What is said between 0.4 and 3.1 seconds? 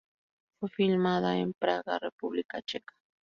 Fue filmada en Praga, República Checa.